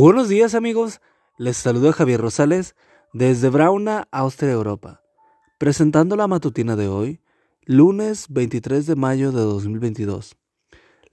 buenos 0.00 0.28
días 0.28 0.56
amigos, 0.56 1.00
les 1.38 1.56
saludo 1.56 1.92
Javier 1.92 2.20
Rosales 2.20 2.74
desde 3.12 3.48
Brauna, 3.48 4.08
Austria, 4.10 4.50
Europa, 4.50 5.02
presentando 5.56 6.16
la 6.16 6.26
matutina 6.26 6.74
de 6.74 6.88
hoy, 6.88 7.20
lunes 7.64 8.26
23 8.28 8.86
de 8.86 8.96
mayo 8.96 9.30
de 9.30 9.40
2022. 9.40 10.36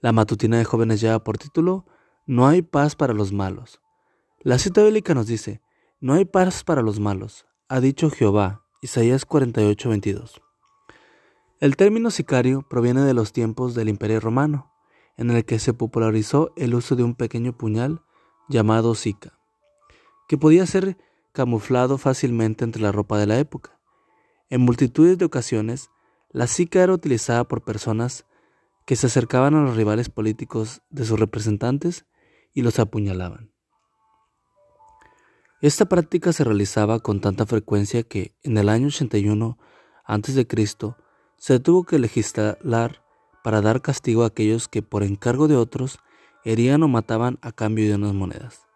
La 0.00 0.10
matutina 0.10 0.58
de 0.58 0.64
jóvenes 0.64 1.00
lleva 1.00 1.22
por 1.22 1.38
título 1.38 1.86
No 2.26 2.48
hay 2.48 2.62
paz 2.62 2.96
para 2.96 3.14
los 3.14 3.32
malos. 3.32 3.80
La 4.40 4.58
cita 4.58 4.82
bíblica 4.82 5.14
nos 5.14 5.28
dice, 5.28 5.62
No 6.00 6.14
hay 6.14 6.24
paz 6.24 6.64
para 6.64 6.82
los 6.82 6.98
malos, 6.98 7.46
ha 7.68 7.78
dicho 7.78 8.10
Jehová, 8.10 8.64
Isaías 8.80 9.24
48, 9.24 9.90
22. 9.90 10.42
El 11.60 11.76
término 11.76 12.10
sicario 12.10 12.66
proviene 12.68 13.02
de 13.02 13.14
los 13.14 13.32
tiempos 13.32 13.76
del 13.76 13.88
Imperio 13.88 14.18
Romano, 14.18 14.72
en 15.16 15.30
el 15.30 15.44
que 15.44 15.60
se 15.60 15.72
popularizó 15.72 16.52
el 16.56 16.74
uso 16.74 16.96
de 16.96 17.04
un 17.04 17.14
pequeño 17.14 17.56
puñal 17.56 18.02
llamado 18.52 18.94
sica, 18.94 19.38
que 20.28 20.38
podía 20.38 20.66
ser 20.66 20.96
camuflado 21.32 21.98
fácilmente 21.98 22.64
entre 22.64 22.82
la 22.82 22.92
ropa 22.92 23.18
de 23.18 23.26
la 23.26 23.38
época. 23.38 23.80
En 24.50 24.60
multitudes 24.60 25.18
de 25.18 25.24
ocasiones, 25.24 25.90
la 26.30 26.46
sica 26.46 26.82
era 26.82 26.92
utilizada 26.92 27.44
por 27.44 27.64
personas 27.64 28.26
que 28.86 28.96
se 28.96 29.06
acercaban 29.06 29.54
a 29.54 29.62
los 29.62 29.76
rivales 29.76 30.10
políticos 30.10 30.82
de 30.90 31.04
sus 31.04 31.18
representantes 31.18 32.04
y 32.52 32.62
los 32.62 32.78
apuñalaban. 32.78 33.50
Esta 35.60 35.86
práctica 35.86 36.32
se 36.32 36.44
realizaba 36.44 37.00
con 37.00 37.20
tanta 37.20 37.46
frecuencia 37.46 38.02
que 38.02 38.34
en 38.42 38.58
el 38.58 38.68
año 38.68 38.88
81 38.88 39.58
a.C. 40.04 40.46
se 41.36 41.60
tuvo 41.60 41.84
que 41.84 41.98
legislar 41.98 43.02
para 43.42 43.60
dar 43.60 43.80
castigo 43.80 44.24
a 44.24 44.26
aquellos 44.26 44.68
que 44.68 44.82
por 44.82 45.02
encargo 45.02 45.48
de 45.48 45.56
otros 45.56 45.98
herían 46.44 46.82
o 46.82 46.88
mataban 46.88 47.38
a 47.42 47.52
cambio 47.52 47.88
de 47.88 47.94
unas 47.94 48.14
monedas. 48.14 48.66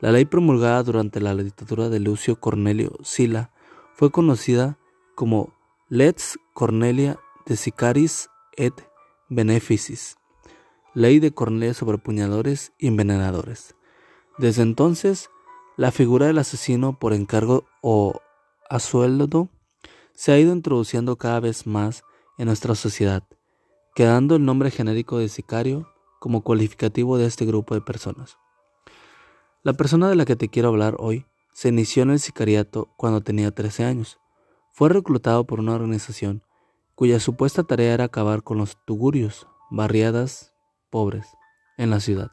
La 0.00 0.12
ley 0.12 0.24
promulgada 0.26 0.82
durante 0.82 1.20
la 1.20 1.34
dictadura 1.34 1.88
de 1.88 2.00
Lucio 2.00 2.38
Cornelio 2.38 2.92
Sila 3.02 3.50
fue 3.94 4.10
conocida 4.10 4.78
como 5.14 5.54
Lex 5.88 6.38
Cornelia 6.52 7.18
de 7.46 7.56
Sicaris 7.56 8.28
et 8.56 8.74
Beneficis, 9.28 10.16
ley 10.94 11.18
de 11.18 11.32
Cornelia 11.32 11.74
sobre 11.74 11.98
puñadores 11.98 12.72
y 12.78 12.88
envenenadores. 12.88 13.74
Desde 14.36 14.62
entonces, 14.62 15.30
la 15.76 15.92
figura 15.92 16.26
del 16.26 16.38
asesino 16.38 16.98
por 16.98 17.14
encargo 17.14 17.64
o 17.80 18.20
a 18.68 18.78
sueldo 18.80 19.48
se 20.12 20.32
ha 20.32 20.38
ido 20.38 20.52
introduciendo 20.52 21.16
cada 21.16 21.40
vez 21.40 21.66
más 21.66 22.02
en 22.36 22.46
nuestra 22.46 22.74
sociedad, 22.74 23.22
quedando 23.94 24.36
el 24.36 24.44
nombre 24.44 24.70
genérico 24.70 25.18
de 25.18 25.28
sicario 25.28 25.88
como 26.20 26.42
cualificativo 26.42 27.18
de 27.18 27.26
este 27.26 27.44
grupo 27.44 27.74
de 27.74 27.80
personas. 27.80 28.38
La 29.62 29.72
persona 29.72 30.08
de 30.08 30.16
la 30.16 30.24
que 30.24 30.36
te 30.36 30.48
quiero 30.48 30.68
hablar 30.68 30.96
hoy 30.98 31.26
se 31.52 31.70
inició 31.70 32.02
en 32.02 32.10
el 32.10 32.20
sicariato 32.20 32.92
cuando 32.96 33.20
tenía 33.22 33.50
13 33.50 33.84
años. 33.84 34.18
Fue 34.72 34.88
reclutado 34.88 35.46
por 35.46 35.58
una 35.58 35.74
organización 35.74 36.42
cuya 36.94 37.20
supuesta 37.20 37.62
tarea 37.62 37.94
era 37.94 38.04
acabar 38.04 38.42
con 38.42 38.58
los 38.58 38.76
tugurios, 38.84 39.46
barriadas 39.70 40.54
pobres, 40.90 41.26
en 41.76 41.90
la 41.90 42.00
ciudad. 42.00 42.30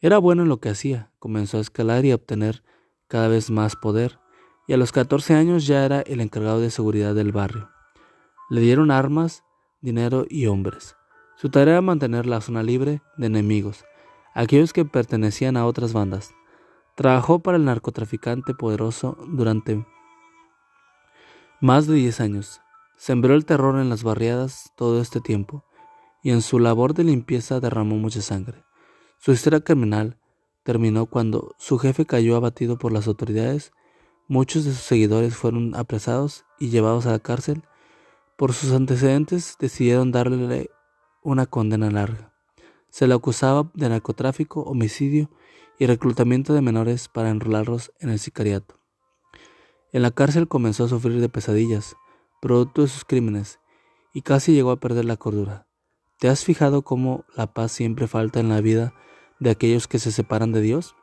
Era 0.00 0.18
bueno 0.18 0.42
en 0.42 0.48
lo 0.48 0.60
que 0.60 0.68
hacía, 0.68 1.10
comenzó 1.18 1.58
a 1.58 1.62
escalar 1.62 2.04
y 2.04 2.12
a 2.12 2.14
obtener 2.14 2.62
cada 3.08 3.28
vez 3.28 3.50
más 3.50 3.76
poder, 3.76 4.18
y 4.66 4.72
a 4.72 4.76
los 4.76 4.92
14 4.92 5.34
años 5.34 5.66
ya 5.66 5.84
era 5.84 6.00
el 6.00 6.20
encargado 6.20 6.60
de 6.60 6.70
seguridad 6.70 7.14
del 7.14 7.32
barrio. 7.32 7.70
Le 8.50 8.60
dieron 8.60 8.90
armas, 8.90 9.44
dinero 9.80 10.26
y 10.28 10.46
hombres. 10.46 10.96
Su 11.40 11.48
tarea 11.48 11.72
era 11.72 11.80
mantener 11.80 12.26
la 12.26 12.42
zona 12.42 12.62
libre 12.62 13.00
de 13.16 13.28
enemigos, 13.28 13.86
aquellos 14.34 14.74
que 14.74 14.84
pertenecían 14.84 15.56
a 15.56 15.64
otras 15.64 15.94
bandas. 15.94 16.34
Trabajó 16.96 17.38
para 17.38 17.56
el 17.56 17.64
narcotraficante 17.64 18.52
poderoso 18.52 19.16
durante 19.26 19.86
más 21.58 21.86
de 21.86 21.94
10 21.94 22.20
años. 22.20 22.60
Sembró 22.98 23.34
el 23.34 23.46
terror 23.46 23.80
en 23.80 23.88
las 23.88 24.02
barriadas 24.02 24.70
todo 24.76 25.00
este 25.00 25.22
tiempo 25.22 25.64
y 26.22 26.30
en 26.30 26.42
su 26.42 26.58
labor 26.58 26.92
de 26.92 27.04
limpieza 27.04 27.58
derramó 27.58 27.96
mucha 27.96 28.20
sangre. 28.20 28.62
Su 29.18 29.32
historia 29.32 29.60
criminal 29.60 30.18
terminó 30.62 31.06
cuando 31.06 31.54
su 31.56 31.78
jefe 31.78 32.04
cayó 32.04 32.36
abatido 32.36 32.76
por 32.76 32.92
las 32.92 33.06
autoridades. 33.06 33.72
Muchos 34.28 34.66
de 34.66 34.72
sus 34.72 34.82
seguidores 34.82 35.36
fueron 35.36 35.74
apresados 35.74 36.44
y 36.58 36.68
llevados 36.68 37.06
a 37.06 37.12
la 37.12 37.18
cárcel. 37.18 37.62
Por 38.36 38.52
sus 38.52 38.72
antecedentes 38.72 39.56
decidieron 39.58 40.12
darle 40.12 40.68
una 41.22 41.46
condena 41.46 41.90
larga. 41.90 42.32
Se 42.88 43.06
le 43.06 43.14
acusaba 43.14 43.70
de 43.74 43.88
narcotráfico, 43.88 44.62
homicidio 44.62 45.30
y 45.78 45.86
reclutamiento 45.86 46.54
de 46.54 46.60
menores 46.60 47.08
para 47.08 47.30
enrolarlos 47.30 47.92
en 48.00 48.10
el 48.10 48.18
sicariato. 48.18 48.78
En 49.92 50.02
la 50.02 50.10
cárcel 50.10 50.48
comenzó 50.48 50.84
a 50.84 50.88
sufrir 50.88 51.20
de 51.20 51.28
pesadillas, 51.28 51.96
producto 52.40 52.82
de 52.82 52.88
sus 52.88 53.04
crímenes, 53.04 53.60
y 54.12 54.22
casi 54.22 54.52
llegó 54.52 54.70
a 54.70 54.80
perder 54.80 55.04
la 55.04 55.16
cordura. 55.16 55.66
¿Te 56.18 56.28
has 56.28 56.44
fijado 56.44 56.82
cómo 56.82 57.24
la 57.34 57.52
paz 57.52 57.72
siempre 57.72 58.06
falta 58.06 58.40
en 58.40 58.48
la 58.48 58.60
vida 58.60 58.92
de 59.38 59.50
aquellos 59.50 59.88
que 59.88 59.98
se 59.98 60.12
separan 60.12 60.52
de 60.52 60.60
Dios? 60.60 60.94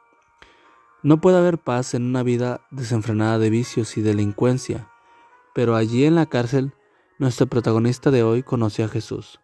No 1.04 1.22
puede 1.22 1.38
haber 1.38 1.58
paz 1.58 1.94
en 1.94 2.04
una 2.04 2.24
vida 2.24 2.62
desenfrenada 2.70 3.40
de 3.40 3.50
vicios 3.50 3.98
y 3.98 4.02
delincuencia, 4.02 4.90
pero 5.56 5.76
allí 5.76 6.06
en 6.06 6.16
la 6.16 6.28
cárcel 6.28 6.74
nuestro 7.18 7.48
protagonista 7.48 8.12
de 8.12 8.24
hoy 8.24 8.44
conoció 8.44 8.86
a 8.86 8.90
Jesús. 8.90 9.40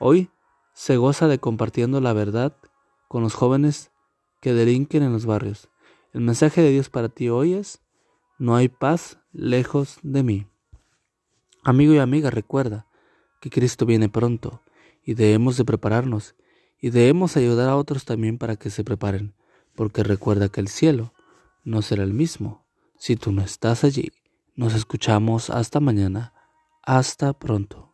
Hoy 0.00 0.30
se 0.72 0.96
goza 0.96 1.26
de 1.26 1.38
compartiendo 1.38 2.00
la 2.00 2.12
verdad 2.12 2.56
con 3.08 3.22
los 3.22 3.34
jóvenes 3.34 3.90
que 4.40 4.52
delinquen 4.52 5.02
en 5.02 5.12
los 5.12 5.26
barrios. 5.26 5.68
El 6.12 6.20
mensaje 6.20 6.62
de 6.62 6.70
Dios 6.70 6.88
para 6.88 7.08
ti 7.08 7.28
hoy 7.28 7.54
es, 7.54 7.80
no 8.38 8.54
hay 8.54 8.68
paz 8.68 9.18
lejos 9.32 9.98
de 10.02 10.22
mí. 10.22 10.46
Amigo 11.64 11.92
y 11.94 11.98
amiga, 11.98 12.30
recuerda 12.30 12.86
que 13.40 13.50
Cristo 13.50 13.86
viene 13.86 14.08
pronto 14.08 14.62
y 15.04 15.14
debemos 15.14 15.56
de 15.56 15.64
prepararnos 15.64 16.36
y 16.80 16.90
debemos 16.90 17.36
ayudar 17.36 17.68
a 17.68 17.76
otros 17.76 18.04
también 18.04 18.38
para 18.38 18.56
que 18.56 18.70
se 18.70 18.84
preparen, 18.84 19.34
porque 19.74 20.04
recuerda 20.04 20.48
que 20.48 20.60
el 20.60 20.68
cielo 20.68 21.12
no 21.64 21.82
será 21.82 22.04
el 22.04 22.14
mismo 22.14 22.64
si 22.96 23.16
tú 23.16 23.32
no 23.32 23.42
estás 23.42 23.82
allí. 23.82 24.12
Nos 24.54 24.74
escuchamos 24.74 25.50
hasta 25.50 25.80
mañana. 25.80 26.32
Hasta 26.82 27.32
pronto. 27.32 27.87